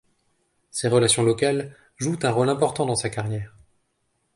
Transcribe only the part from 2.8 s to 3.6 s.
dans sa carrière.